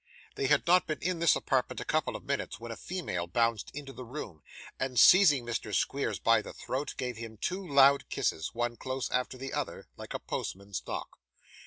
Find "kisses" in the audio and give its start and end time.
8.09-8.49